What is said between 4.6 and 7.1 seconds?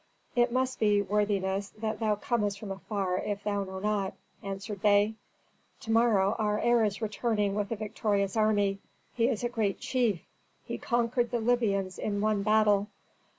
they. "To morrow our heir is